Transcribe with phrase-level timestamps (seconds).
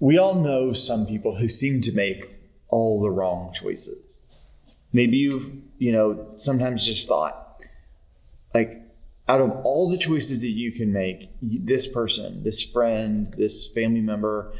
[0.00, 2.30] we all know some people who seem to make
[2.68, 4.22] all the wrong choices.
[4.92, 7.62] Maybe you've, you know, sometimes just thought,
[8.54, 8.82] like,
[9.28, 14.00] out of all the choices that you can make, this person, this friend, this family
[14.00, 14.52] member,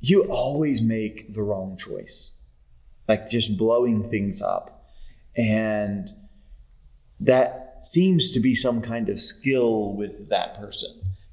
[0.00, 2.32] you always make the wrong choice.
[3.06, 4.84] Like just blowing things up.
[5.36, 6.10] And
[7.20, 10.90] that seems to be some kind of skill with that person.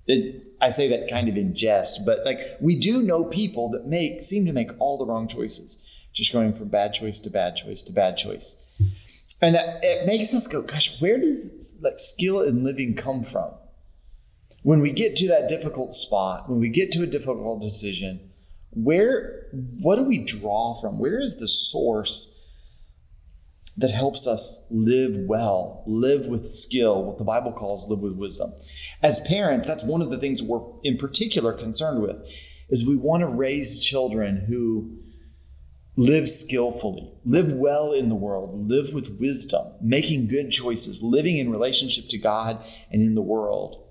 [0.07, 3.87] It, I say that kind of in jest, but like we do know people that
[3.87, 5.77] make seem to make all the wrong choices,
[6.13, 8.61] just going from bad choice to bad choice to bad choice.
[9.41, 13.51] And it makes us go, gosh, where does like skill in living come from?
[14.63, 18.31] When we get to that difficult spot, when we get to a difficult decision,
[18.71, 20.99] where what do we draw from?
[20.99, 22.31] Where is the source
[23.77, 28.53] that helps us live well, live with skill, what the Bible calls live with wisdom?
[29.01, 32.25] As parents, that's one of the things we're in particular concerned with
[32.69, 34.97] is we want to raise children who
[35.97, 41.51] live skillfully, live well in the world, live with wisdom, making good choices, living in
[41.51, 43.81] relationship to God and in the world.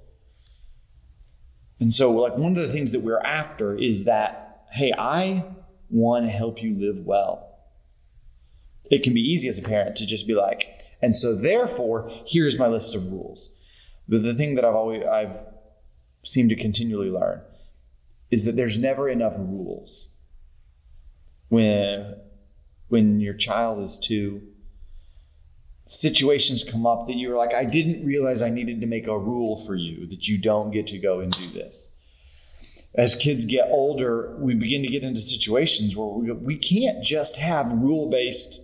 [1.80, 5.44] And so, like, one of the things that we're after is that, hey, I
[5.88, 7.58] want to help you live well.
[8.90, 12.58] It can be easy as a parent to just be like, and so therefore, here's
[12.58, 13.54] my list of rules.
[14.08, 15.38] But the thing that I've always I've
[16.24, 17.42] seemed to continually learn
[18.30, 20.10] is that there's never enough rules
[21.48, 22.16] when
[22.88, 24.42] when your child is two
[25.86, 29.56] situations come up that you're like i didn't realize i needed to make a rule
[29.66, 31.90] for you that you don't get to go and do this.
[32.94, 37.36] As kids get older we begin to get into situations where we, we can't just
[37.36, 38.60] have rule-based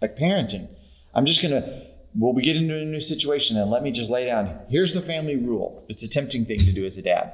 [0.00, 0.68] like parenting.
[1.14, 1.86] I'm just going to
[2.16, 5.00] well we get into a new situation and let me just lay down here's the
[5.00, 7.32] family rule it's a tempting thing to do as a dad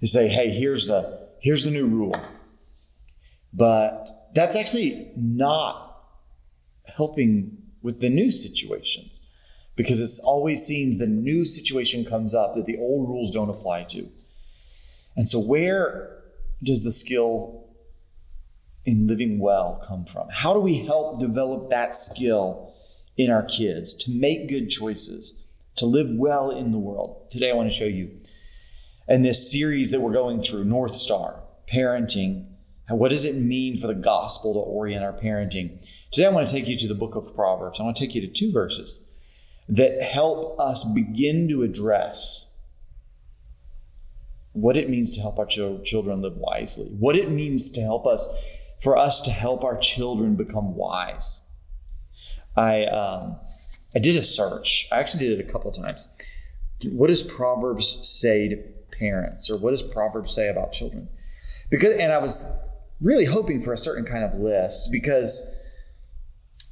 [0.00, 2.16] to say hey here's the here's the new rule
[3.52, 5.96] but that's actually not
[6.86, 9.30] helping with the new situations
[9.76, 13.84] because it always seems the new situation comes up that the old rules don't apply
[13.84, 14.08] to.
[15.16, 16.22] And so, where
[16.62, 17.68] does the skill
[18.84, 20.28] in living well come from?
[20.30, 22.73] How do we help develop that skill
[23.16, 25.42] in our kids to make good choices,
[25.76, 27.28] to live well in the world?
[27.30, 28.18] Today, I want to show you.
[29.08, 31.42] In this series that we're going through, North Star,
[31.72, 32.46] parenting,
[32.88, 35.84] what does it mean for the gospel to orient our parenting?
[36.10, 37.80] Today, I want to take you to the book of Proverbs.
[37.80, 39.08] I want to take you to two verses
[39.68, 42.54] that help us begin to address
[44.52, 48.28] what it means to help our children live wisely, what it means to help us,
[48.80, 51.43] for us to help our children become wise.
[52.56, 53.36] I, um,
[53.94, 54.88] I did a search.
[54.92, 56.08] I actually did it a couple times.
[56.84, 58.56] What does Proverbs say to
[58.90, 61.08] parents, or what does Proverbs say about children?
[61.70, 62.52] Because, and I was
[63.00, 65.60] really hoping for a certain kind of list because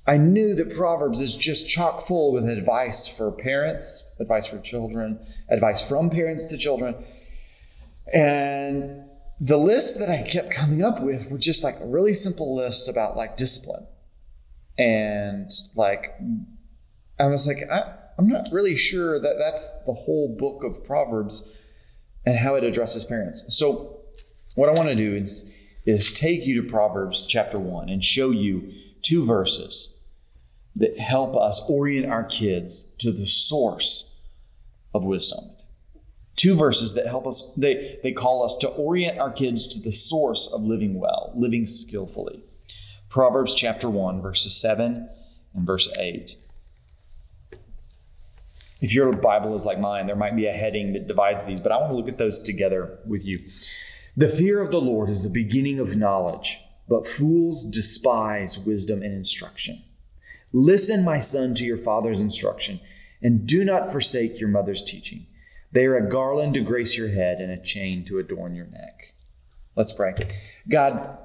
[0.07, 5.21] I knew that Proverbs is just chock full with advice for parents, advice for children,
[5.49, 6.97] advice from parents to children.
[8.13, 9.05] And
[9.41, 12.89] the lists that I kept coming up with were just like a really simple list
[12.89, 13.87] about like discipline.
[14.83, 16.13] And like,
[17.21, 21.57] I was like, I, I'm not really sure that that's the whole book of Proverbs
[22.27, 23.45] and how it addresses parents.
[23.57, 24.01] So,
[24.57, 25.57] what I want to do is
[25.87, 28.73] is take you to Proverbs chapter 1 and show you
[29.03, 30.03] two verses
[30.75, 34.21] that help us orient our kids to the source
[34.95, 35.45] of wisdom.
[36.37, 39.93] Two verses that help us, they, they call us to orient our kids to the
[39.93, 42.45] source of living well, living skillfully.
[43.13, 45.07] Proverbs chapter 1, verses 7
[45.53, 46.35] and verse 8.
[48.81, 51.73] If your Bible is like mine, there might be a heading that divides these, but
[51.73, 53.41] I want to look at those together with you.
[54.17, 56.59] The fear of the Lord is the beginning of knowledge,
[56.89, 59.85] but fools despise wisdom and instruction.
[60.51, 62.81] Listen, my son, to your father's instruction,
[63.21, 65.27] and do not forsake your mother's teaching.
[65.71, 69.13] They are a garland to grace your head and a chain to adorn your neck.
[69.77, 70.15] Let's pray.
[70.67, 71.19] God,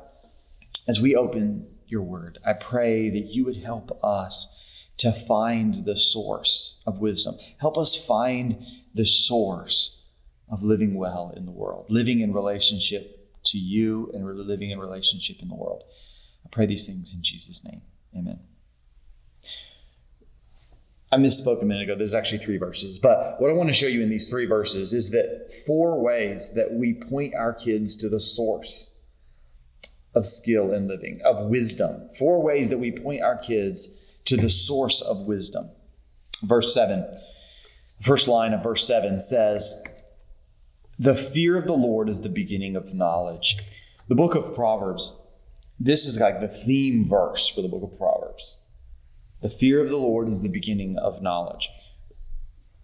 [0.86, 4.54] as we open your word, I pray that you would help us
[4.98, 7.36] to find the source of wisdom.
[7.60, 8.64] Help us find
[8.94, 10.04] the source
[10.50, 15.42] of living well in the world, living in relationship to you and living in relationship
[15.42, 15.84] in the world.
[16.46, 17.82] I pray these things in Jesus' name.
[18.16, 18.40] Amen.
[21.12, 21.96] I misspoke a minute ago.
[21.96, 23.00] There's actually three verses.
[23.00, 26.54] But what I want to show you in these three verses is that four ways
[26.56, 28.97] that we point our kids to the source
[30.18, 32.10] of skill in living, of wisdom.
[32.18, 35.70] Four ways that we point our kids to the source of wisdom.
[36.44, 37.06] Verse 7,
[38.02, 39.84] first line of verse 7 says,
[41.00, 43.58] The fear of the Lord is the beginning of knowledge.
[44.08, 45.24] The book of Proverbs,
[45.80, 48.58] this is like the theme verse for the book of Proverbs.
[49.42, 51.70] The fear of the Lord is the beginning of knowledge.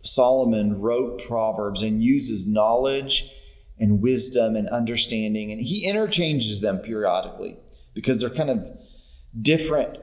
[0.03, 3.31] Solomon wrote Proverbs and uses knowledge
[3.79, 7.57] and wisdom and understanding, and he interchanges them periodically
[7.93, 8.67] because they're kind of
[9.39, 9.97] different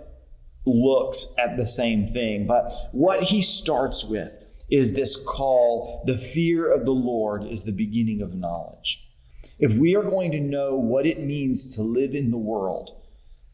[0.67, 2.47] looks at the same thing.
[2.47, 4.37] But what he starts with
[4.71, 9.09] is this call the fear of the Lord is the beginning of knowledge.
[9.59, 12.97] If we are going to know what it means to live in the world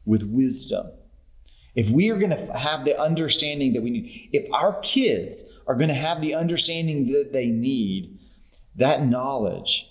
[0.04, 0.92] with wisdom,
[1.74, 5.74] if we are going to have the understanding that we need, if our kids are
[5.74, 8.18] going to have the understanding that they need,
[8.76, 9.90] that knowledge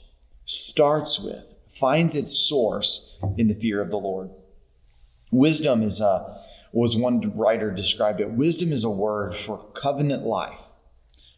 [0.76, 4.30] starts with, finds its source in the fear of the Lord.
[5.32, 6.38] Wisdom is a,
[6.74, 8.32] was one writer described it.
[8.32, 10.64] Wisdom is a word for covenant life.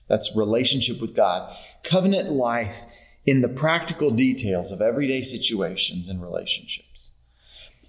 [0.08, 1.56] That's relationship with God.
[1.84, 2.86] Covenant life
[3.28, 7.12] in the practical details of everyday situations and relationships.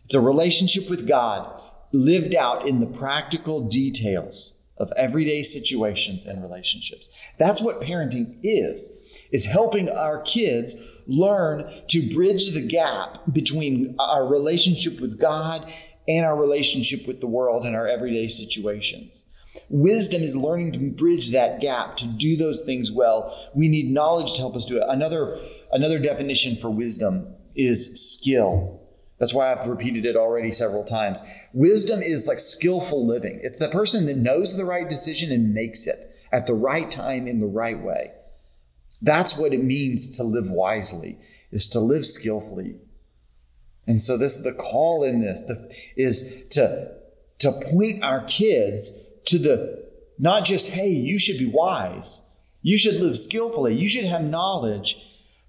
[0.04, 1.62] It's a relationship with God
[1.92, 7.08] lived out in the practical details of everyday situations and relationships.
[7.38, 8.97] That's what parenting is.
[9.30, 10.76] Is helping our kids
[11.06, 15.70] learn to bridge the gap between our relationship with God
[16.08, 19.30] and our relationship with the world and our everyday situations.
[19.68, 23.50] Wisdom is learning to bridge that gap to do those things well.
[23.54, 24.84] We need knowledge to help us do it.
[24.88, 25.38] Another
[25.72, 28.80] another definition for wisdom is skill.
[29.18, 31.22] That's why I've repeated it already several times.
[31.52, 33.40] Wisdom is like skillful living.
[33.42, 35.96] It's the person that knows the right decision and makes it
[36.30, 38.12] at the right time in the right way.
[39.00, 41.18] That's what it means to live wisely,
[41.50, 42.76] is to live skillfully.
[43.86, 46.94] And so this the call in this the, is to
[47.38, 52.28] to point our kids to the not just hey, you should be wise.
[52.60, 53.74] You should live skillfully.
[53.74, 54.96] You should have knowledge.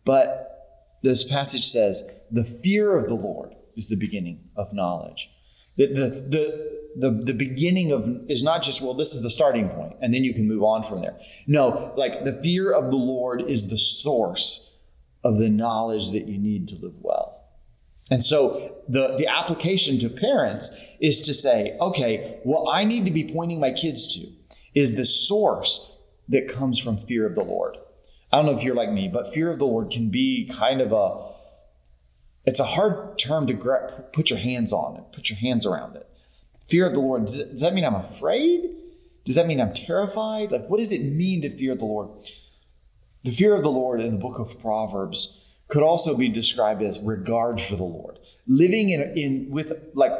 [0.05, 5.29] But this passage says the fear of the Lord is the beginning of knowledge.
[5.79, 9.95] The, the, the, the, beginning of is not just, well, this is the starting point,
[10.01, 11.17] and then you can move on from there.
[11.47, 14.77] No, like the fear of the Lord is the source
[15.23, 17.45] of the knowledge that you need to live well.
[18.11, 23.11] And so the, the application to parents is to say, okay, what I need to
[23.11, 24.27] be pointing my kids to
[24.75, 25.97] is the source
[26.27, 27.77] that comes from fear of the Lord.
[28.33, 30.81] I don't know if you're like me, but fear of the Lord can be kind
[30.81, 31.38] of a
[32.49, 33.53] it's a hard term to
[34.11, 36.09] put your hands on it, put your hands around it.
[36.67, 38.71] Fear of the Lord, does, does that mean I'm afraid?
[39.23, 40.51] Does that mean I'm terrified?
[40.51, 42.09] Like, what does it mean to fear the Lord?
[43.23, 46.99] The fear of the Lord in the book of Proverbs could also be described as
[46.99, 48.17] regard for the Lord.
[48.47, 50.13] Living in, in with like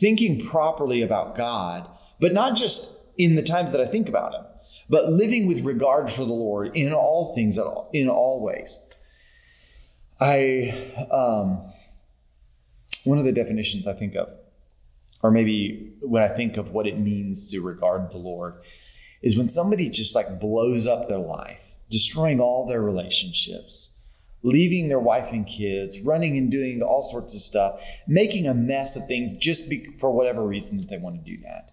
[0.00, 1.88] thinking properly about God,
[2.18, 4.44] but not just in the times that I think about him,
[4.88, 7.56] but living with regard for the Lord in all things,
[7.92, 8.84] in all ways.
[10.20, 10.74] I
[11.10, 11.72] um,
[13.04, 14.30] one of the definitions I think of,
[15.22, 18.62] or maybe when I think of what it means to regard the Lord,
[19.22, 24.00] is when somebody just like blows up their life, destroying all their relationships,
[24.42, 28.96] leaving their wife and kids, running and doing all sorts of stuff, making a mess
[28.96, 31.72] of things just be, for whatever reason that they want to do that.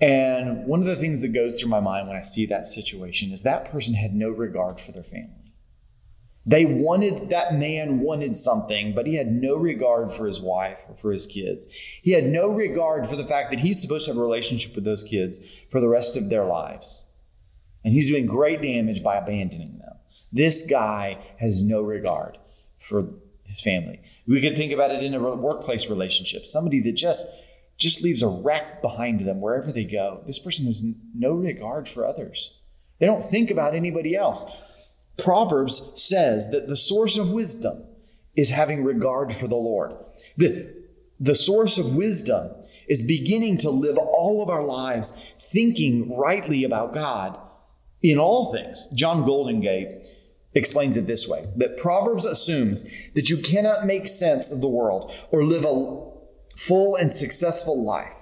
[0.00, 3.32] And one of the things that goes through my mind when I see that situation
[3.32, 5.43] is that person had no regard for their family.
[6.46, 10.94] They wanted, that man wanted something, but he had no regard for his wife or
[10.94, 11.68] for his kids.
[12.02, 14.84] He had no regard for the fact that he's supposed to have a relationship with
[14.84, 17.10] those kids for the rest of their lives.
[17.82, 19.94] And he's doing great damage by abandoning them.
[20.32, 22.38] This guy has no regard
[22.78, 23.08] for
[23.44, 24.00] his family.
[24.26, 26.44] We could think about it in a workplace relationship.
[26.44, 27.26] Somebody that just
[27.76, 30.22] just leaves a wreck behind them wherever they go.
[30.26, 30.84] This person has
[31.14, 32.60] no regard for others.
[33.00, 34.46] They don't think about anybody else.
[35.16, 37.84] Proverbs says that the source of wisdom
[38.36, 39.94] is having regard for the Lord.
[40.36, 40.74] The,
[41.20, 42.50] the source of wisdom
[42.88, 47.38] is beginning to live all of our lives thinking rightly about God
[48.02, 48.86] in all things.
[48.94, 50.04] John Goldingay
[50.54, 55.12] explains it this way that Proverbs assumes that you cannot make sense of the world
[55.30, 56.10] or live a
[56.56, 58.14] full and successful life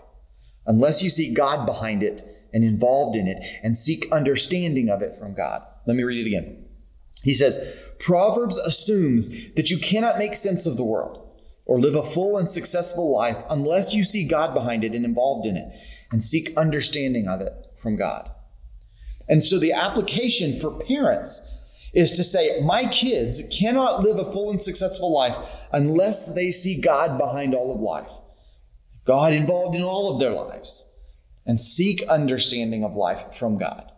[0.67, 5.17] unless you see God behind it and involved in it and seek understanding of it
[5.17, 5.63] from God.
[5.87, 6.62] Let me read it again.
[7.23, 11.29] He says, Proverbs assumes that you cannot make sense of the world
[11.65, 15.47] or live a full and successful life unless you see God behind it and involved
[15.47, 15.73] in it
[16.11, 18.31] and seek understanding of it from God.
[19.29, 21.49] And so the application for parents
[21.93, 25.37] is to say, my kids cannot live a full and successful life
[25.73, 28.11] unless they see God behind all of life,
[29.05, 30.93] God involved in all of their lives,
[31.45, 33.92] and seek understanding of life from God.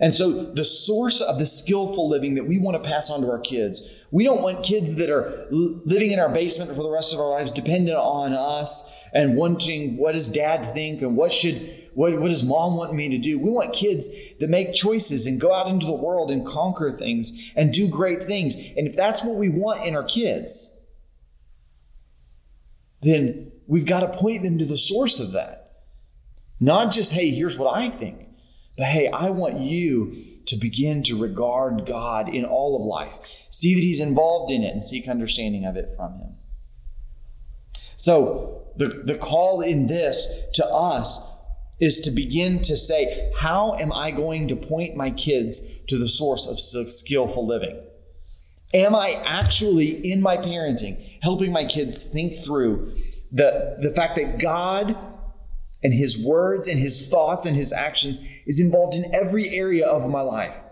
[0.00, 3.30] And so, the source of the skillful living that we want to pass on to
[3.30, 7.12] our kids, we don't want kids that are living in our basement for the rest
[7.12, 11.76] of our lives, dependent on us and wanting what does dad think and what should
[11.92, 13.38] what, what does mom want me to do?
[13.38, 17.52] We want kids that make choices and go out into the world and conquer things
[17.56, 18.56] and do great things.
[18.76, 20.80] And if that's what we want in our kids,
[23.02, 25.82] then we've got to point them to the source of that.
[26.60, 28.28] Not just, hey, here's what I think.
[28.80, 33.18] But hey, I want you to begin to regard God in all of life,
[33.50, 36.36] see that He's involved in it, and seek understanding of it from Him.
[37.94, 41.20] So, the, the call in this to us
[41.78, 46.08] is to begin to say, How am I going to point my kids to the
[46.08, 47.82] source of skillful living?
[48.72, 52.96] Am I actually, in my parenting, helping my kids think through
[53.30, 54.96] the, the fact that God
[55.82, 60.10] and his words and his thoughts and his actions is involved in every area of
[60.10, 60.64] my life.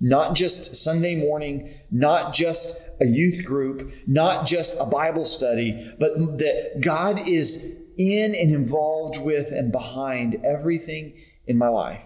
[0.00, 6.16] Not just Sunday morning, not just a youth group, not just a Bible study, but
[6.38, 11.12] that God is in and involved with and behind everything
[11.46, 12.04] in my life.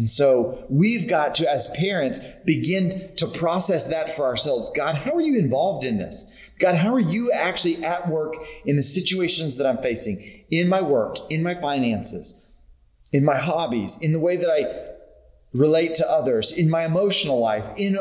[0.00, 4.70] And so we've got to, as parents, begin to process that for ourselves.
[4.74, 6.24] God, how are you involved in this?
[6.58, 8.32] God, how are you actually at work
[8.64, 12.50] in the situations that I'm facing, in my work, in my finances,
[13.12, 14.88] in my hobbies, in the way that I
[15.52, 17.98] relate to others, in my emotional life, in,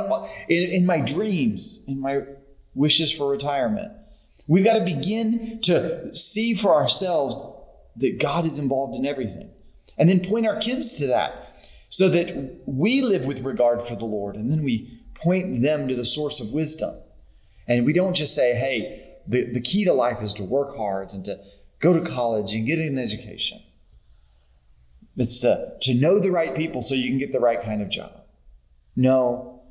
[0.47, 2.21] in, in my dreams, in my
[2.75, 3.91] wishes for retirement?
[4.47, 7.37] We've got to begin to see for ourselves
[7.97, 9.49] that God is involved in everything.
[9.97, 11.48] And then point our kids to that
[11.99, 15.95] so that we live with regard for the Lord and then we point them to
[15.95, 16.95] the source of wisdom.
[17.67, 21.11] And we don't just say, hey, the, the key to life is to work hard
[21.11, 21.35] and to
[21.79, 23.59] go to college and get an education.
[25.17, 27.89] It's to, to know the right people so you can get the right kind of
[27.89, 28.13] job.
[28.95, 29.63] No,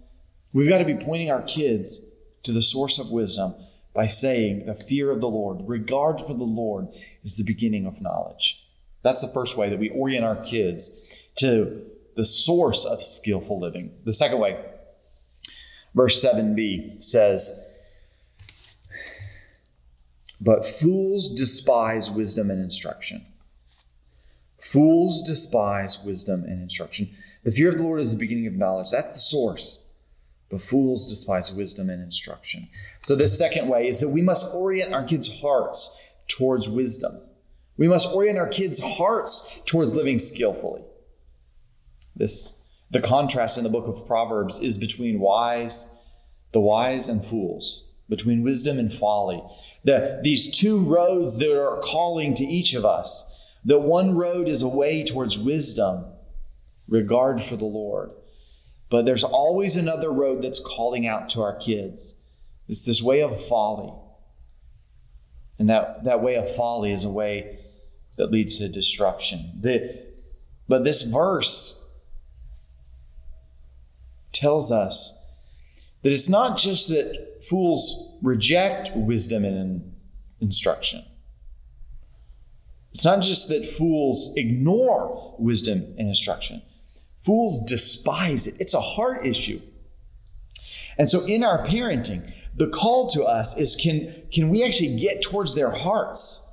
[0.52, 2.10] we've got to be pointing our kids
[2.42, 3.54] to the source of wisdom
[3.94, 6.88] by saying the fear of the Lord, regard for the Lord,
[7.24, 8.68] is the beginning of knowledge.
[9.02, 11.02] That's the first way that we orient our kids
[11.36, 11.86] to
[12.18, 13.92] the source of skillful living.
[14.02, 14.60] The second way,
[15.94, 17.64] verse 7b says,
[20.40, 23.24] but fools despise wisdom and instruction.
[24.58, 27.08] Fools despise wisdom and instruction.
[27.44, 28.90] The fear of the Lord is the beginning of knowledge.
[28.90, 29.78] That's the source.
[30.50, 32.68] But fools despise wisdom and instruction.
[33.00, 35.96] So, the second way is that we must orient our kids' hearts
[36.26, 37.20] towards wisdom.
[37.76, 40.82] We must orient our kids' hearts towards living skillfully.
[42.18, 45.96] This, the contrast in the book of Proverbs is between wise,
[46.52, 49.42] the wise and fools between wisdom and folly.
[49.84, 53.34] The, these two roads that are calling to each of us.
[53.64, 56.06] The one road is a way towards wisdom,
[56.86, 58.10] regard for the Lord.
[58.88, 62.24] But there's always another road that's calling out to our kids.
[62.66, 63.92] It's this way of folly.
[65.58, 67.58] And that, that way of folly is a way
[68.16, 69.52] that leads to destruction.
[69.60, 70.06] The,
[70.66, 71.87] but this verse
[74.38, 75.24] tells us
[76.02, 79.94] that it's not just that fools reject wisdom and
[80.40, 81.04] instruction.
[82.92, 86.62] It's not just that fools ignore wisdom and instruction,
[87.24, 88.56] fools despise it.
[88.58, 89.60] It's a heart issue.
[90.96, 95.22] And so in our parenting, the call to us is can, can we actually get
[95.22, 96.44] towards their hearts?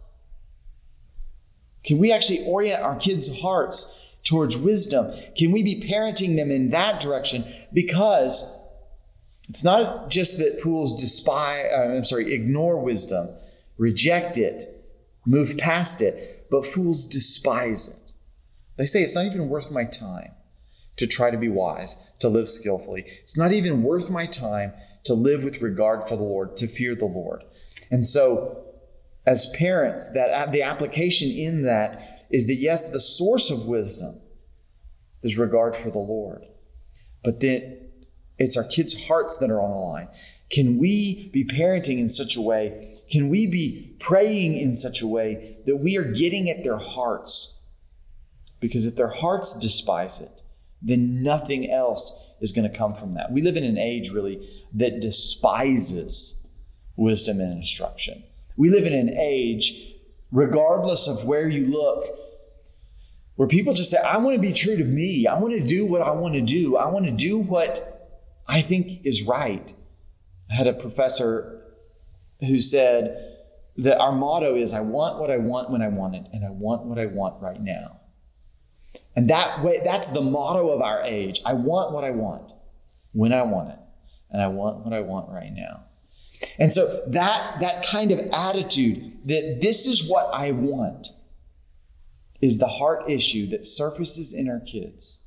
[1.84, 5.14] Can we actually orient our kids' hearts towards wisdom?
[5.38, 7.46] Can we be parenting them in that direction?
[7.72, 8.58] Because
[9.48, 13.30] it's not just that fools despise, uh, I'm sorry, ignore wisdom,
[13.78, 14.86] reject it,
[15.26, 18.14] move past it, but fools despise it.
[18.78, 20.32] They say it's not even worth my time
[20.98, 23.06] to try to be wise, to live skillfully.
[23.22, 26.96] It's not even worth my time to live with regard for the Lord, to fear
[26.96, 27.44] the Lord.
[27.92, 28.65] And so,
[29.26, 34.22] as parents, that the application in that is that yes, the source of wisdom
[35.24, 36.46] is regard for the Lord,
[37.24, 37.90] but then
[38.38, 40.08] it's our kids' hearts that are on the line.
[40.52, 42.94] Can we be parenting in such a way?
[43.10, 47.66] Can we be praying in such a way that we are getting at their hearts?
[48.60, 50.42] Because if their hearts despise it,
[50.82, 53.32] then nothing else is going to come from that.
[53.32, 56.48] We live in an age, really, that despises
[56.96, 58.24] wisdom and instruction.
[58.56, 59.94] We live in an age,
[60.32, 62.06] regardless of where you look,
[63.36, 65.28] where people just say, I want to be true to me.
[65.28, 66.78] I want to do what I want to do.
[66.78, 69.74] I want to do what I think is right.
[70.50, 71.62] I had a professor
[72.40, 73.34] who said
[73.78, 76.50] that our motto is I want what I want when I want it, and I
[76.50, 78.00] want what I want right now.
[79.16, 81.42] And that way, that's the motto of our age.
[81.46, 82.52] I want what I want
[83.12, 83.80] when I want it.
[84.30, 85.86] And I want what I want right now.
[86.60, 91.10] And so that, that kind of attitude that this is what I want
[92.42, 95.26] is the heart issue that surfaces in our kids.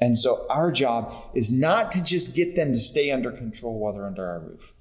[0.00, 3.92] And so our job is not to just get them to stay under control while
[3.92, 4.74] they're under our roof,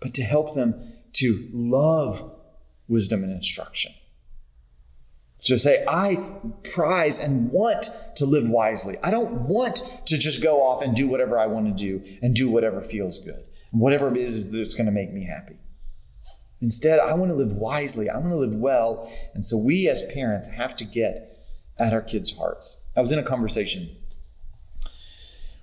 [0.00, 2.32] but to help them to love
[2.88, 3.92] wisdom and instruction.
[5.40, 6.16] So say, I
[6.72, 8.96] prize and want to live wisely.
[9.02, 12.34] I don't want to just go off and do whatever I want to do and
[12.34, 13.42] do whatever feels good.
[13.72, 15.56] Whatever it is that's going to make me happy.
[16.60, 18.08] Instead, I want to live wisely.
[18.08, 19.12] I want to live well.
[19.34, 21.36] And so we as parents have to get
[21.80, 22.88] at our kids' hearts.
[22.96, 23.96] I was in a conversation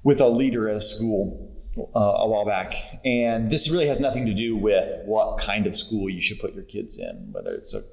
[0.03, 1.55] with a leader at a school
[1.95, 2.73] uh, a while back,
[3.05, 6.53] and this really has nothing to do with what kind of school you should put
[6.53, 7.83] your kids in, whether it's a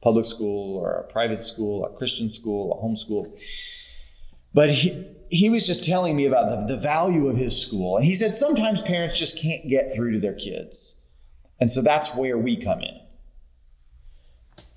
[0.00, 3.38] public school or a private school, a Christian school, a homeschool.
[4.54, 7.96] But he, he was just telling me about the, the value of his school.
[7.96, 11.06] And he said sometimes parents just can't get through to their kids.
[11.60, 13.00] And so that's where we come in.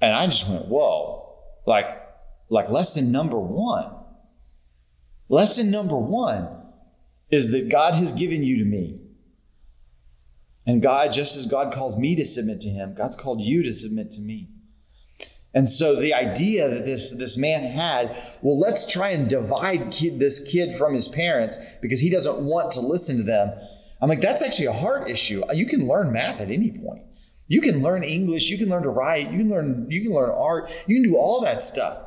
[0.01, 2.01] And I just went, whoa, like,
[2.49, 3.93] like lesson number one.
[5.29, 6.49] Lesson number one
[7.29, 8.99] is that God has given you to me.
[10.65, 13.73] And God, just as God calls me to submit to him, God's called you to
[13.73, 14.49] submit to me.
[15.53, 20.19] And so the idea that this, this man had, well, let's try and divide kid,
[20.19, 23.51] this kid from his parents because he doesn't want to listen to them.
[24.01, 25.43] I'm like, that's actually a hard issue.
[25.53, 27.03] You can learn math at any point.
[27.47, 30.29] You can learn English, you can learn to write, you can learn, you can learn
[30.29, 31.97] art, you can do all that stuff.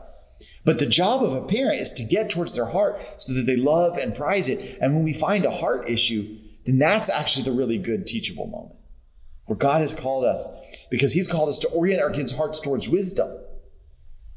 [0.64, 3.56] But the job of a parent is to get towards their heart so that they
[3.56, 4.78] love and prize it.
[4.80, 8.76] And when we find a heart issue, then that's actually the really good teachable moment
[9.44, 10.48] where God has called us
[10.94, 13.36] because He's called us to orient our kids' hearts towards wisdom,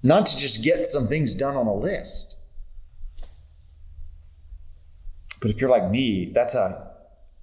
[0.02, 2.36] not to just get some things done on a list.
[5.40, 6.94] But if you're like me, that's a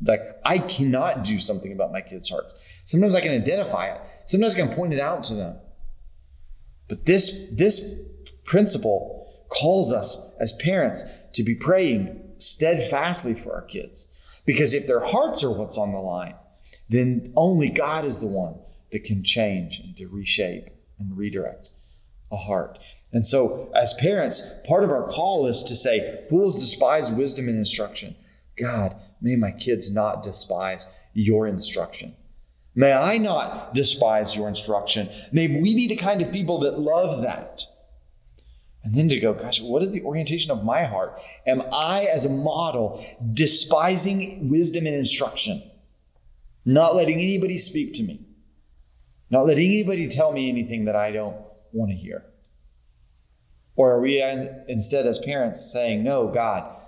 [0.05, 2.61] like I cannot do something about my kids' hearts.
[2.87, 4.01] Sometimes I can identify it.
[4.25, 5.61] Sometimes I can point it out to them.
[6.89, 8.03] But this this
[8.43, 14.09] principle calls us as parents to be praying steadfastly for our kids.
[14.45, 16.35] Because if their hearts are what's on the line,
[16.89, 18.59] then only God is the one
[18.93, 20.69] that can change and to reshape
[20.99, 21.71] and redirect
[22.31, 22.79] a heart.
[23.13, 27.57] And so, as parents, part of our call is to say, Fools despise wisdom and
[27.57, 28.17] instruction.
[28.57, 32.17] God, may my kids not despise your instruction.
[32.75, 35.09] May I not despise your instruction.
[35.31, 37.63] May we be the kind of people that love that.
[38.83, 41.21] And then to go, gosh, what is the orientation of my heart?
[41.47, 45.63] Am I, as a model, despising wisdom and instruction?
[46.67, 48.21] Not letting anybody speak to me.
[49.31, 51.37] Not letting anybody tell me anything that I don't
[51.73, 52.25] want to hear.
[53.77, 54.23] Or are we
[54.69, 56.81] instead, as parents, saying, No, God,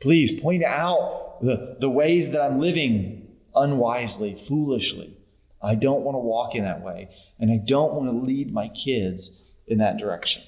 [0.00, 5.16] please point out the, the ways that I'm living unwisely, foolishly.
[5.62, 7.08] I don't want to walk in that way,
[7.38, 10.42] and I don't want to lead my kids in that direction.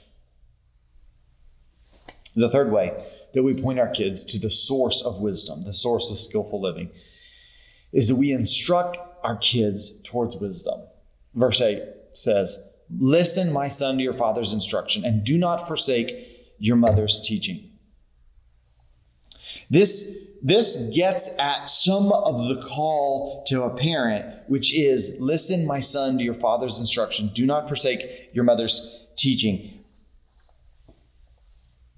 [2.34, 6.10] The third way that we point our kids to the source of wisdom, the source
[6.10, 6.90] of skillful living,
[7.92, 10.82] is that we instruct our kids towards wisdom.
[11.36, 12.58] Verse 8 says,
[12.98, 17.70] Listen, my son, to your father's instruction, and do not forsake your mother's teaching.
[19.68, 25.80] This, this gets at some of the call to a parent, which is listen, my
[25.80, 27.30] son, to your father's instruction.
[27.34, 29.84] Do not forsake your mother's teaching.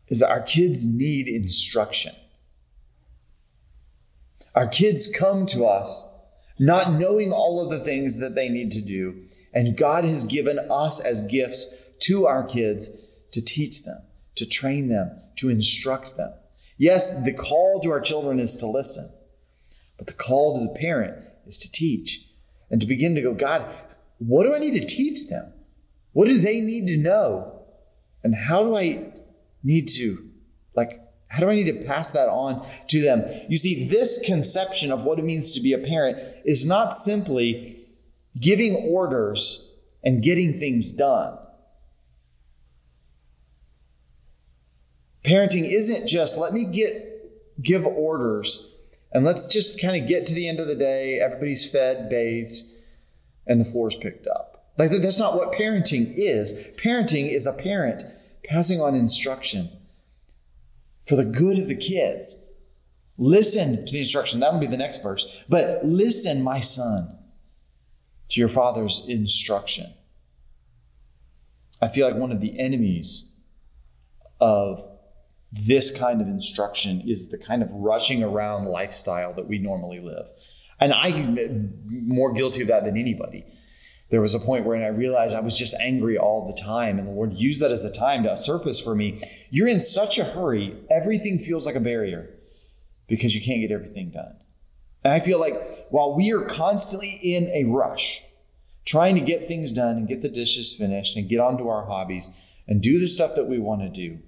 [0.09, 2.15] Is that our kids need instruction.
[4.55, 6.19] Our kids come to us
[6.59, 9.28] not knowing all of the things that they need to do.
[9.53, 12.91] And God has given us as gifts to our kids
[13.33, 13.99] to teach them,
[14.37, 16.33] to train them, to instruct them.
[16.77, 19.11] Yes, the call to our children is to listen,
[19.97, 22.25] but the call to the parent is to teach
[22.71, 23.65] and to begin to go, God,
[24.19, 25.53] what do I need to teach them?
[26.13, 27.63] What do they need to know?
[28.23, 29.13] And how do I
[29.63, 30.29] need to,
[30.75, 33.25] like, how do I need to pass that on to them?
[33.49, 37.85] You see, this conception of what it means to be a parent is not simply
[38.41, 39.75] giving orders
[40.05, 41.39] and getting things done.
[45.25, 47.05] Parenting isn't just let me get
[47.61, 48.81] give orders
[49.13, 52.63] and let's just kind of get to the end of the day, everybody's fed, bathed,
[53.47, 54.73] and the floor's picked up.
[54.77, 56.71] Like that's not what parenting is.
[56.77, 58.05] Parenting is a parent
[58.45, 59.71] passing on instruction
[61.07, 62.47] for the good of the kids.
[63.17, 64.41] Listen to the instruction.
[64.41, 65.45] That will be the next verse.
[65.49, 67.18] But listen, my son,
[68.31, 69.95] to your father's instruction.
[71.81, 73.35] I feel like one of the enemies
[74.41, 74.81] of
[75.51, 80.27] this kind of instruction is the kind of rushing around lifestyle that we normally live.
[80.81, 83.45] And I'm more guilty of that than anybody.
[84.11, 87.09] There was a point where I realized I was just angry all the time, and
[87.09, 89.21] the Lord used that as a time to surface for me.
[89.51, 92.31] You're in such a hurry, everything feels like a barrier
[93.07, 94.37] because you can't get everything done.
[95.05, 98.23] And I feel like while we are constantly in a rush,
[98.85, 102.31] trying to get things done and get the dishes finished and get onto our hobbies
[102.67, 104.19] and do the stuff that we want to do,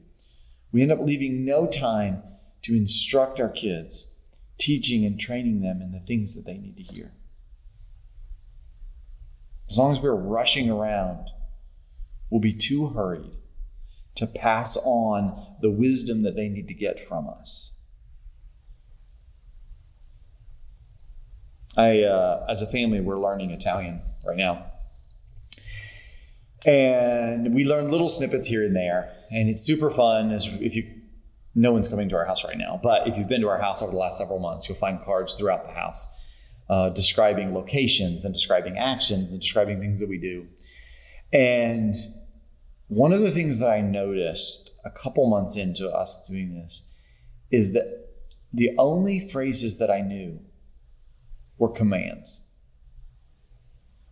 [0.73, 2.23] we end up leaving no time
[2.63, 4.17] to instruct our kids,
[4.59, 7.13] teaching and training them in the things that they need to hear.
[9.69, 11.31] As long as we're rushing around,
[12.29, 13.33] we'll be too hurried
[14.17, 17.73] to pass on the wisdom that they need to get from us.
[21.77, 24.67] I, uh, as a family, we're learning Italian right now.
[26.67, 29.13] And we learn little snippets here and there.
[29.31, 31.01] And it's super fun as if you
[31.55, 33.83] no one's coming to our house right now, but if you've been to our house
[33.83, 36.07] over the last several months, you'll find cards throughout the house
[36.69, 40.47] uh, describing locations and describing actions and describing things that we do.
[41.33, 41.95] And
[42.87, 46.85] one of the things that I noticed a couple months into us doing this
[47.51, 48.09] is that
[48.53, 50.41] the only phrases that I knew
[51.61, 52.43] were commands.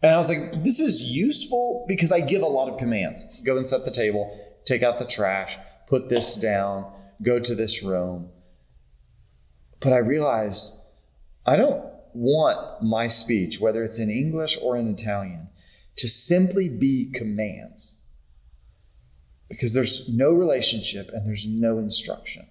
[0.03, 3.41] And I was like, this is useful because I give a lot of commands.
[3.41, 5.57] Go and set the table, take out the trash,
[5.89, 8.29] put this down, go to this room.
[9.81, 10.79] But I realized
[11.45, 15.49] I don't want my speech, whether it's in English or in Italian,
[15.97, 18.05] to simply be commands.
[19.49, 22.47] Because there's no relationship and there's no instruction.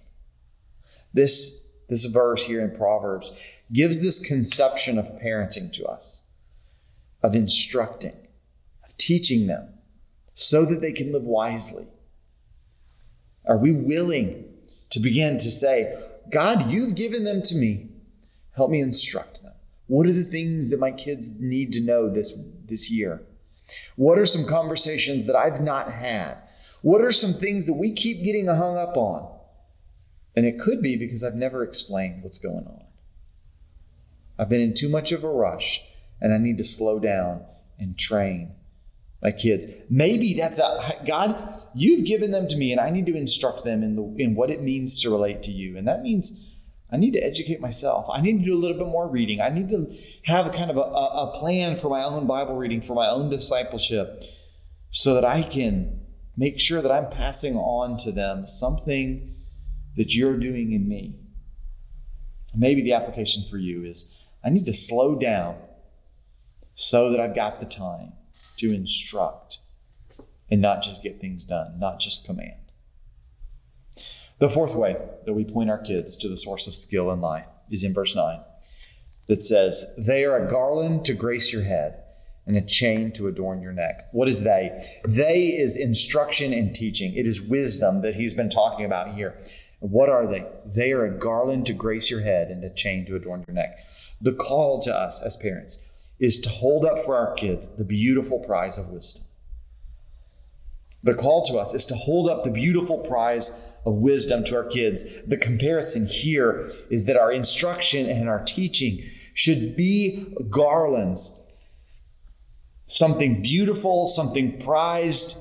[1.14, 3.40] This, this verse here in Proverbs
[3.72, 6.22] gives this conception of parenting to us,
[7.22, 8.16] of instructing,
[8.84, 9.74] of teaching them
[10.34, 11.86] so that they can live wisely.
[13.44, 14.44] Are we willing
[14.90, 15.98] to begin to say,
[16.30, 17.88] God, you've given them to me.
[18.54, 19.52] Help me instruct them.
[19.86, 23.22] What are the things that my kids need to know this, this year?
[23.96, 26.36] What are some conversations that I've not had?
[26.82, 29.28] What are some things that we keep getting hung up on?
[30.36, 32.84] And it could be because I've never explained what's going on.
[34.38, 35.82] I've been in too much of a rush
[36.20, 37.44] and I need to slow down
[37.78, 38.54] and train
[39.22, 39.66] my kids.
[39.90, 43.82] Maybe that's a God, you've given them to me and I need to instruct them
[43.82, 45.76] in the in what it means to relate to you.
[45.76, 46.44] And that means
[46.90, 48.06] I need to educate myself.
[48.10, 49.40] I need to do a little bit more reading.
[49.40, 49.92] I need to
[50.24, 53.28] have a kind of a, a plan for my own Bible reading, for my own
[53.28, 54.22] discipleship,
[54.90, 56.00] so that I can
[56.36, 59.34] make sure that I'm passing on to them something
[59.96, 61.16] that you're doing in me.
[62.54, 65.56] Maybe the application for you is I need to slow down
[66.74, 68.12] so that I've got the time
[68.58, 69.58] to instruct
[70.50, 72.72] and not just get things done, not just command.
[74.38, 74.96] The fourth way
[75.26, 78.14] that we point our kids to the source of skill in life is in verse
[78.14, 78.40] 9
[79.26, 82.02] that says, They are a garland to grace your head
[82.46, 84.02] and a chain to adorn your neck.
[84.12, 84.82] What is they?
[85.04, 87.14] They is instruction and teaching.
[87.14, 89.38] It is wisdom that he's been talking about here.
[89.80, 90.44] What are they?
[90.64, 93.80] They are a garland to grace your head and a chain to adorn your neck.
[94.20, 95.88] The call to us as parents
[96.18, 99.22] is to hold up for our kids the beautiful prize of wisdom.
[101.04, 104.64] The call to us is to hold up the beautiful prize of wisdom to our
[104.64, 105.04] kids.
[105.24, 111.46] The comparison here is that our instruction and our teaching should be garlands,
[112.86, 115.38] something beautiful, something prized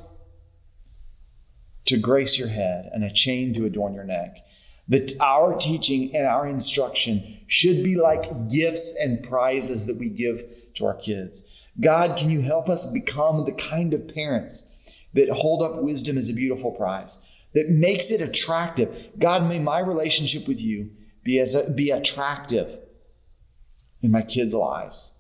[1.88, 4.38] to grace your head, and a chain to adorn your neck.
[4.90, 10.44] That our teaching and our instruction should be like gifts and prizes that we give
[10.76, 11.44] to our kids.
[11.80, 14.74] God, can you help us become the kind of parents
[15.14, 17.20] that hold up wisdom as a beautiful prize,
[17.54, 19.12] that makes it attractive?
[19.18, 20.92] God, may my relationship with you
[21.24, 22.80] be as a, be attractive
[24.02, 25.20] in my kids' lives.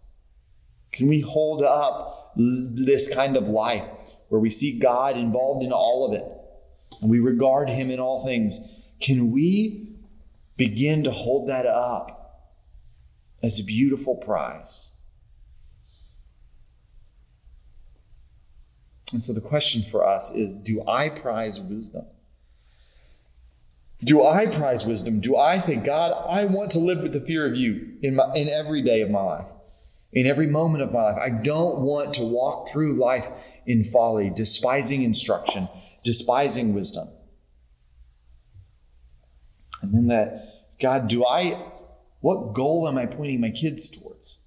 [0.92, 3.84] Can we hold up this kind of life
[4.30, 6.37] where we see God involved in all of it
[7.02, 8.60] and we regard Him in all things?
[9.00, 9.90] Can we
[10.56, 12.54] begin to hold that up
[13.44, 14.94] as a beautiful prize?
[19.14, 22.06] And so the question for us is do I prize wisdom?
[24.04, 25.20] Do I prize wisdom?
[25.20, 28.32] Do I say, God, I want to live with the fear of you in, my,
[28.36, 29.50] in every day of my life,
[30.14, 31.18] in every moment of my life?
[31.18, 33.30] I don't want to walk through life
[33.66, 35.68] in folly, despising instruction,
[36.08, 37.10] despising wisdom.
[39.82, 41.72] And then that, God, do I,
[42.22, 44.40] what goal am I pointing my kids towards?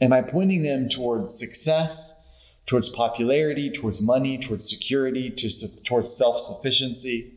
[0.00, 2.20] Am I pointing them towards success?
[2.70, 7.32] towards popularity, towards money, towards security, to, towards self sufficiency?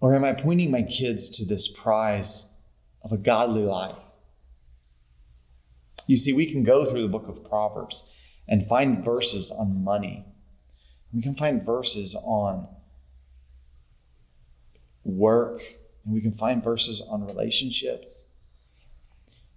[0.00, 2.46] Or am I pointing my kids to this prize
[3.02, 3.96] of a godly life?
[6.06, 8.08] You see, we can go through the book of Proverbs
[8.48, 10.24] and find verses on money.
[11.12, 12.68] We can find verses on
[15.04, 15.62] work,
[16.04, 18.32] and we can find verses on relationships.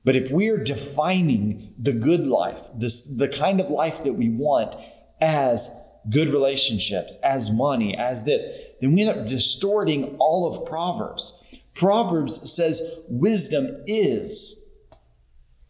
[0.06, 4.30] But if we are defining the good life, this the kind of life that we
[4.30, 4.75] want
[5.19, 5.69] as
[6.10, 8.43] good relationships, as money, as this,
[8.80, 11.43] then we end up distorting all of Proverbs.
[11.73, 14.65] Proverbs says wisdom is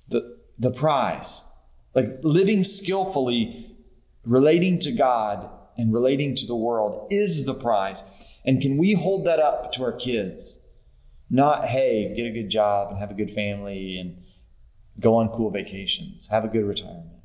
[0.07, 1.43] the, the prize.
[1.93, 3.77] Like living skillfully,
[4.23, 8.03] relating to God and relating to the world is the prize.
[8.45, 10.59] And can we hold that up to our kids?
[11.29, 14.23] Not, hey, get a good job and have a good family and
[14.99, 17.19] go on cool vacations, have a good retirement.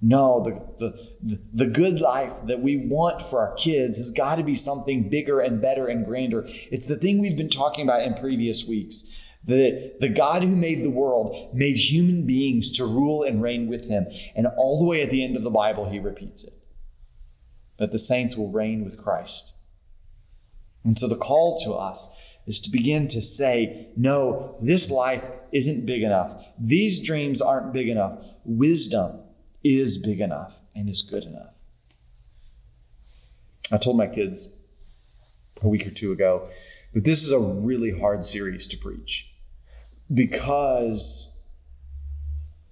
[0.00, 4.42] No, the, the, the good life that we want for our kids has got to
[4.42, 6.44] be something bigger and better and grander.
[6.70, 9.10] It's the thing we've been talking about in previous weeks.
[9.46, 13.86] That the God who made the world made human beings to rule and reign with
[13.86, 14.06] him.
[14.34, 16.54] And all the way at the end of the Bible, he repeats it.
[17.78, 19.54] That the saints will reign with Christ.
[20.82, 22.08] And so the call to us
[22.46, 26.42] is to begin to say, no, this life isn't big enough.
[26.58, 28.24] These dreams aren't big enough.
[28.44, 29.20] Wisdom
[29.62, 31.54] is big enough and is good enough.
[33.72, 34.56] I told my kids
[35.62, 36.48] a week or two ago
[36.92, 39.33] that this is a really hard series to preach
[40.12, 41.40] because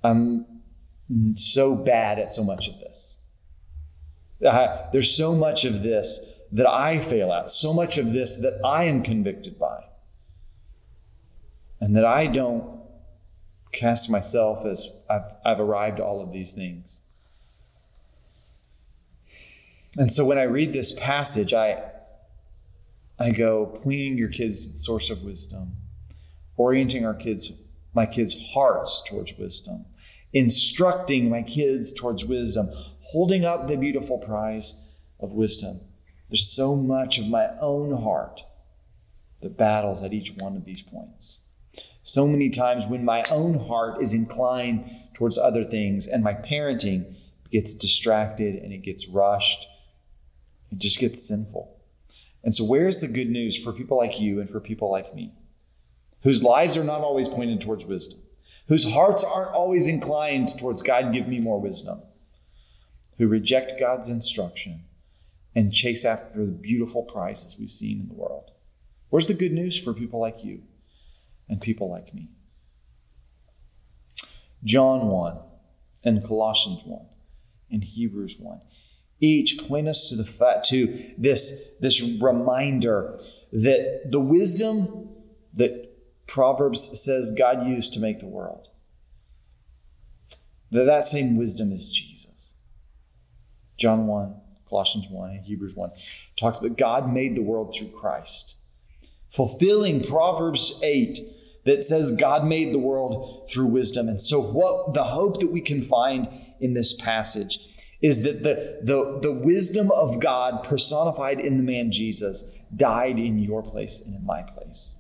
[0.05, 0.47] I'm
[1.37, 3.19] so bad at so much of this.
[4.41, 8.85] There's so much of this that I fail at, so much of this that I
[8.85, 9.85] am convicted by,
[11.81, 12.81] and that I don't
[13.73, 17.03] cast myself as I've, I've arrived all of these things.
[19.97, 21.83] And so when I read this passage, I,
[23.19, 25.77] I go pointing your kids to the source of wisdom,
[26.57, 27.63] orienting our kids,
[27.95, 29.87] my kids' hearts towards wisdom,
[30.33, 34.87] instructing my kids towards wisdom, holding up the beautiful prize
[35.21, 35.81] of wisdom.
[36.29, 38.45] There's so much of my own heart
[39.43, 41.49] that battles at each one of these points.
[42.03, 47.15] So many times when my own heart is inclined towards other things and my parenting
[47.51, 49.67] gets distracted and it gets rushed,
[50.71, 51.77] it just gets sinful.
[52.43, 55.33] And so, where's the good news for people like you and for people like me,
[56.23, 58.21] whose lives are not always pointed towards wisdom,
[58.69, 62.03] whose hearts aren't always inclined towards God, give me more wisdom,
[63.19, 64.85] who reject God's instruction
[65.55, 68.51] and chase after the beautiful prizes we've seen in the world.
[69.11, 70.63] Where's the good news for people like you
[71.49, 72.31] and people like me?
[74.65, 75.39] John 1
[76.05, 77.07] and Colossians 1
[77.71, 78.61] and Hebrews 1
[79.23, 83.17] each point us to the fact to this this reminder
[83.53, 85.11] that the wisdom
[85.55, 85.92] that
[86.33, 88.69] Proverbs says God used to make the world
[90.71, 92.55] that that same wisdom is Jesus.
[93.77, 94.35] John 1
[94.67, 95.91] Colossians 1 and Hebrews 1
[96.35, 98.57] talks about God made the world through Christ,
[99.29, 101.19] fulfilling Proverbs 8
[101.67, 104.09] that says God made the world through wisdom.
[104.09, 107.59] And so, what the hope that we can find in this passage
[108.01, 113.39] is that the, the, the wisdom of God personified in the man Jesus died in
[113.39, 114.97] your place and in my place.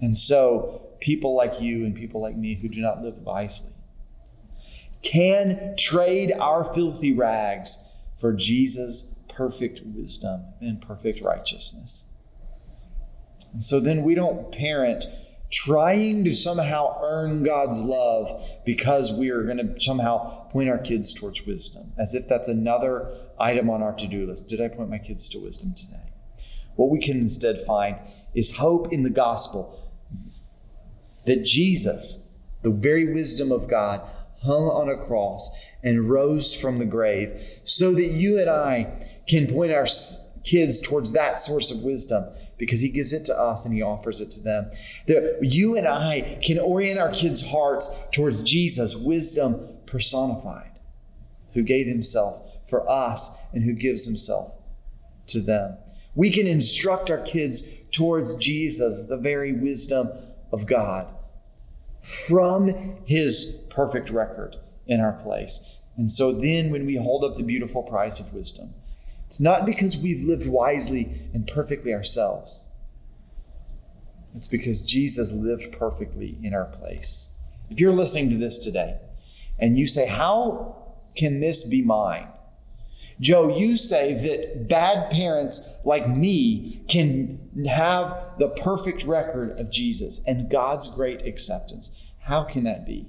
[0.00, 3.72] And so, people like you and people like me who do not live wisely
[5.02, 12.06] can trade our filthy rags for Jesus' perfect wisdom and perfect righteousness.
[13.52, 15.06] And so then we don't parent
[15.50, 21.12] trying to somehow earn God's love because we are going to somehow point our kids
[21.12, 24.48] towards wisdom, as if that's another item on our to do list.
[24.48, 26.12] Did I point my kids to wisdom today?
[26.76, 27.96] What we can instead find
[28.34, 29.79] is hope in the gospel
[31.26, 32.22] that Jesus,
[32.62, 34.00] the very wisdom of God,
[34.42, 35.50] hung on a cross
[35.82, 39.86] and rose from the grave so that you and I can point our
[40.44, 42.24] kids towards that source of wisdom
[42.58, 44.70] because he gives it to us and he offers it to them.
[45.06, 50.78] That you and I can orient our kids' hearts towards Jesus, wisdom personified,
[51.54, 54.54] who gave himself for us and who gives himself
[55.28, 55.76] to them.
[56.14, 60.10] We can instruct our kids towards Jesus, the very wisdom
[60.52, 61.14] of God,
[62.02, 65.76] from his perfect record in our place.
[65.96, 68.74] And so then, when we hold up the beautiful prize of wisdom,
[69.26, 72.68] it's not because we've lived wisely and perfectly ourselves.
[74.34, 77.36] It's because Jesus lived perfectly in our place.
[77.68, 78.98] if you're listening to this today
[79.58, 82.28] and you say, How can this be mine?
[83.20, 90.22] Joe, you say that bad parents like me can have the perfect record of Jesus
[90.26, 91.92] and God's great acceptance.
[92.20, 93.06] How can that be?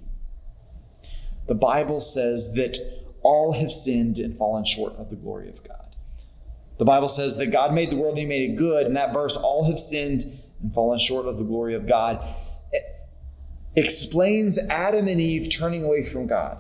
[1.47, 2.77] The Bible says that
[3.23, 5.95] all have sinned and fallen short of the glory of God.
[6.77, 8.87] The Bible says that God made the world and He made it good.
[8.87, 10.25] In that verse, all have sinned
[10.61, 12.25] and fallen short of the glory of God.
[12.71, 12.83] It
[13.75, 16.57] explains Adam and Eve turning away from God.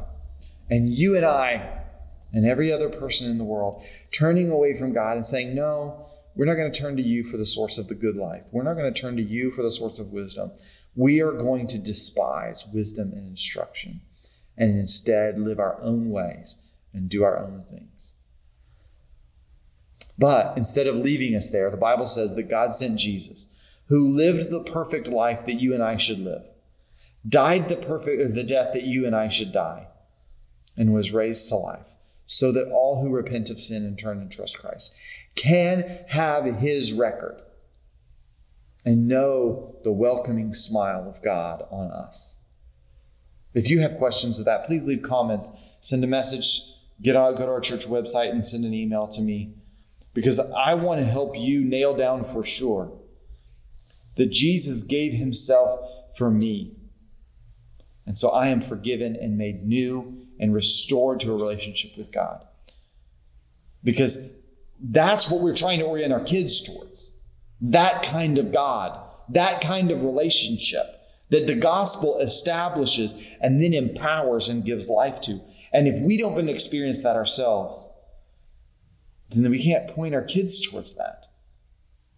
[0.69, 1.80] And you and I
[2.33, 6.45] and every other person in the world turning away from God and saying, No, we're
[6.45, 8.43] not going to turn to you for the source of the good life.
[8.51, 10.51] We're not going to turn to you for the source of wisdom.
[10.95, 14.01] We are going to despise wisdom and instruction
[14.57, 18.15] and instead live our own ways and do our own things.
[20.17, 23.47] But instead of leaving us there, the Bible says that God sent Jesus,
[23.87, 26.43] who lived the perfect life that you and I should live,
[27.27, 29.87] died the perfect the death that you and I should die,
[30.77, 31.90] and was raised to life
[32.31, 34.95] so that all who repent of sin and turn and trust Christ
[35.35, 37.41] can have his record
[38.85, 42.39] and know the welcoming smile of God on us.
[43.53, 46.61] If you have questions of that, please leave comments, send a message,
[47.01, 49.53] get out, go to our church website and send an email to me
[50.13, 52.97] because I want to help you nail down for sure
[54.15, 55.77] that Jesus gave himself
[56.17, 56.77] for me.
[58.05, 62.45] And so I am forgiven and made new and restored to a relationship with God.
[63.83, 64.33] Because
[64.79, 67.19] that's what we're trying to orient our kids towards.
[67.61, 68.99] That kind of God,
[69.29, 70.97] that kind of relationship
[71.29, 75.39] that the gospel establishes and then empowers and gives life to.
[75.71, 77.89] And if we don't even experience that ourselves,
[79.29, 81.27] then we can't point our kids towards that.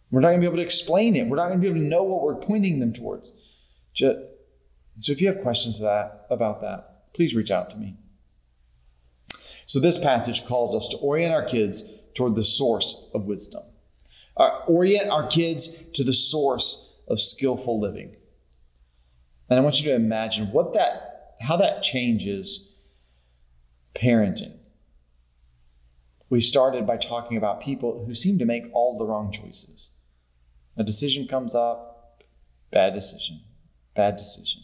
[0.09, 1.27] We're not going to be able to explain it.
[1.27, 3.33] We're not going to be able to know what we're pointing them towards.
[3.93, 4.15] so
[4.97, 7.97] if you have questions about that, please reach out to me.
[9.73, 13.63] So, this passage calls us to orient our kids toward the source of wisdom,
[14.37, 18.15] uh, orient our kids to the source of skillful living.
[19.49, 22.75] And I want you to imagine what that, how that changes
[23.95, 24.59] parenting.
[26.29, 29.89] We started by talking about people who seem to make all the wrong choices.
[30.77, 32.21] A decision comes up,
[32.69, 33.41] bad decision,
[33.95, 34.61] bad decision.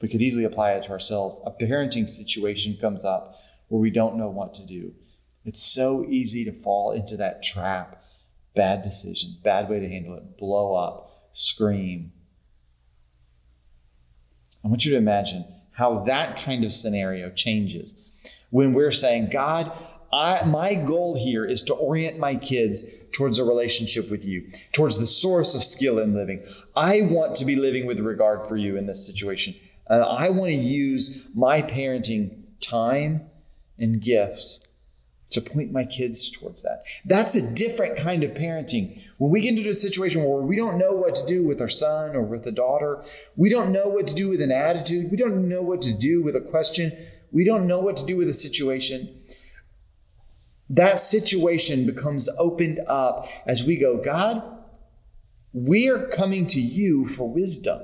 [0.00, 1.40] We could easily apply it to ourselves.
[1.44, 3.36] A parenting situation comes up
[3.68, 4.94] where we don't know what to do.
[5.44, 8.02] It's so easy to fall into that trap.
[8.54, 12.12] Bad decision, bad way to handle it, blow up, scream.
[14.64, 17.94] I want you to imagine how that kind of scenario changes
[18.50, 19.72] when we're saying, God,
[20.12, 24.98] I, my goal here is to orient my kids towards a relationship with you, towards
[24.98, 26.44] the source of skill in living.
[26.74, 29.54] I want to be living with regard for you in this situation.
[29.88, 33.28] And I want to use my parenting time
[33.78, 34.60] and gifts
[35.30, 36.82] to point my kids towards that.
[37.04, 39.00] That's a different kind of parenting.
[39.18, 41.68] When we get into a situation where we don't know what to do with our
[41.68, 43.02] son or with a daughter,
[43.36, 46.22] we don't know what to do with an attitude, we don't know what to do
[46.22, 46.92] with a question,
[47.30, 49.22] we don't know what to do with a situation.
[50.68, 54.42] That situation becomes opened up as we go, God,
[55.52, 57.82] we are coming to you for wisdom.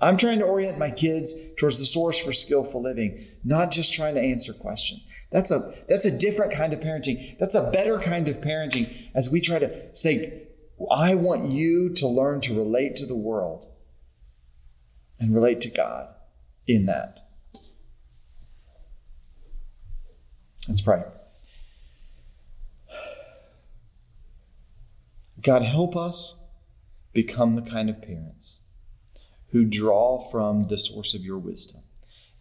[0.00, 4.14] I'm trying to orient my kids towards the source for skillful living, not just trying
[4.16, 5.06] to answer questions.
[5.30, 7.38] That's a that's a different kind of parenting.
[7.38, 10.48] That's a better kind of parenting as we try to say,
[10.90, 13.66] I want you to learn to relate to the world
[15.18, 16.08] and relate to God
[16.66, 17.20] in that.
[20.68, 21.04] Let's pray.
[25.40, 26.44] God, help us
[27.12, 28.65] become the kind of parents
[29.56, 31.80] who draw from the source of your wisdom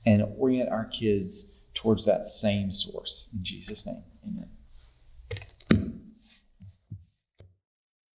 [0.05, 3.29] and orient our kids towards that same source.
[3.33, 6.01] In Jesus' name, amen.